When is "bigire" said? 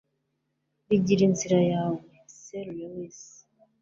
0.87-1.21